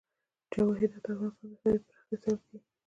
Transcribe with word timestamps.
جواهرات 0.53 0.93
د 1.05 1.07
افغانستان 1.13 1.49
د 1.51 1.55
ښاري 1.61 1.79
پراختیا 1.87 2.17
سبب 2.23 2.39
کېږي. 2.47 2.57